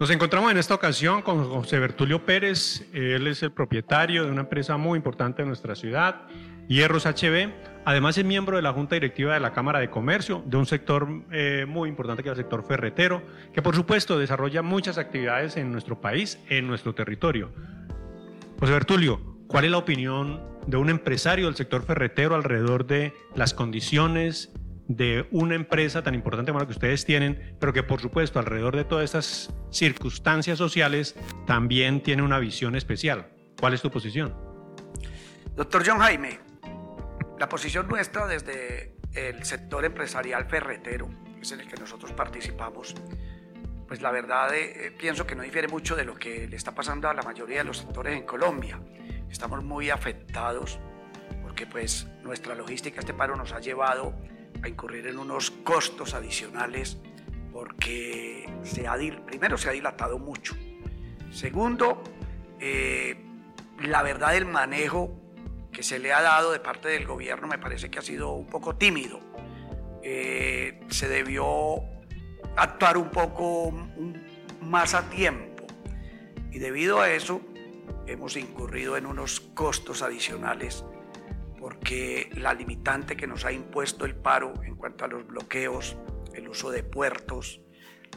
[0.00, 2.86] Nos encontramos en esta ocasión con José Bertulio Pérez.
[2.92, 6.22] Él es el propietario de una empresa muy importante en nuestra ciudad,
[6.68, 7.50] Hierros HB.
[7.84, 11.08] Además es miembro de la Junta Directiva de la Cámara de Comercio, de un sector
[11.32, 15.72] eh, muy importante que es el sector ferretero, que por supuesto desarrolla muchas actividades en
[15.72, 17.50] nuestro país, en nuestro territorio.
[18.60, 23.52] José Bertulio, ¿cuál es la opinión de un empresario del sector ferretero alrededor de las
[23.52, 24.52] condiciones
[24.88, 28.74] de una empresa tan importante como la que ustedes tienen, pero que por supuesto alrededor
[28.74, 31.14] de todas estas circunstancias sociales
[31.46, 33.28] también tiene una visión especial.
[33.60, 34.34] ¿Cuál es tu posición?
[35.54, 36.40] Doctor John Jaime,
[37.38, 42.94] la posición nuestra desde el sector empresarial ferretero, que es en el que nosotros participamos,
[43.86, 47.08] pues la verdad eh, pienso que no difiere mucho de lo que le está pasando
[47.08, 48.80] a la mayoría de los sectores en Colombia.
[49.30, 50.78] Estamos muy afectados
[51.42, 54.14] porque pues nuestra logística, este paro nos ha llevado
[54.62, 56.98] a incurrir en unos costos adicionales
[57.52, 60.56] porque se ha, primero se ha dilatado mucho.
[61.30, 62.02] Segundo,
[62.60, 63.16] eh,
[63.80, 65.18] la verdad el manejo
[65.72, 68.46] que se le ha dado de parte del gobierno me parece que ha sido un
[68.46, 69.20] poco tímido.
[70.02, 71.80] Eh, se debió
[72.56, 73.72] actuar un poco
[74.60, 75.66] más a tiempo
[76.50, 77.40] y debido a eso
[78.06, 80.84] hemos incurrido en unos costos adicionales
[81.58, 85.96] porque la limitante que nos ha impuesto el paro en cuanto a los bloqueos,
[86.34, 87.60] el uso de puertos,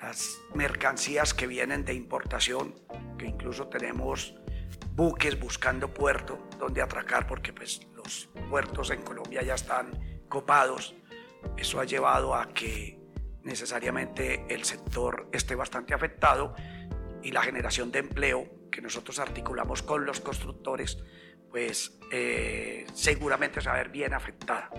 [0.00, 2.74] las mercancías que vienen de importación,
[3.18, 4.34] que incluso tenemos
[4.94, 10.94] buques buscando puerto donde atracar porque pues los puertos en Colombia ya están copados.
[11.56, 12.98] Eso ha llevado a que
[13.42, 16.54] necesariamente el sector esté bastante afectado
[17.22, 20.98] y la generación de empleo que nosotros articulamos con los constructores
[21.52, 24.70] pues eh, seguramente se va a ver bien afectada.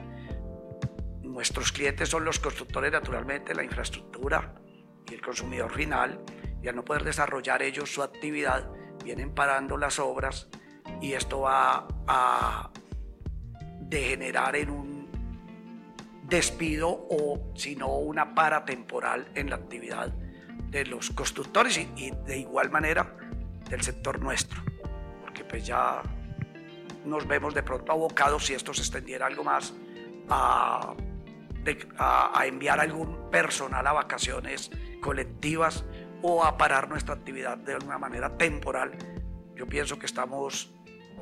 [1.22, 4.56] Nuestros clientes son los constructores naturalmente, la infraestructura
[5.10, 6.20] y el consumidor final,
[6.62, 8.70] y al no poder desarrollar ellos su actividad,
[9.04, 10.50] vienen parando las obras
[11.00, 12.72] y esto va a
[13.82, 20.12] degenerar en un despido o si no una para temporal en la actividad
[20.70, 23.16] de los constructores y, y de igual manera
[23.70, 24.64] del sector nuestro,
[25.22, 26.02] porque pues ya
[27.06, 29.74] nos vemos de pronto abocados, si esto se extendiera algo más,
[30.30, 30.96] a,
[31.98, 34.72] a, enviar algún personal a vacaciones
[35.02, 35.86] colectivas
[36.22, 38.92] o a parar nuestra actividad de una manera temporal.
[39.56, 40.74] Yo pienso que estamos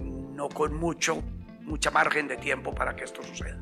[0.01, 1.21] no con mucho,
[1.61, 3.59] mucha margen de tiempo para que esto suceda.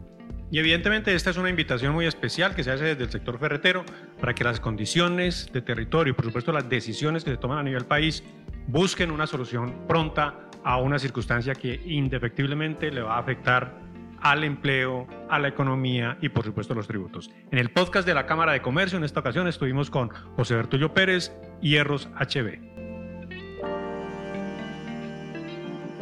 [0.52, 3.86] Y evidentemente esta es una invitación muy especial que se hace desde el sector ferretero
[4.20, 7.64] para que las condiciones de territorio y por supuesto las decisiones que se toman a
[7.64, 8.24] nivel país
[8.68, 13.80] busquen una solución pronta a una circunstancia que indefectiblemente le va a afectar
[14.22, 17.32] al empleo, a la economía y por supuesto a los tributos.
[17.52, 20.94] En el podcast de la Cámara de Comercio en esta ocasión estuvimos con José Bertullo
[20.94, 21.32] Pérez,
[21.62, 22.69] Hierros HB.